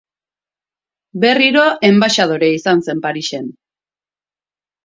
Berriro 1.25 1.67
enbaxadore 1.91 2.51
izan 2.57 2.81
zen 2.89 3.05
Parisen. 3.07 3.47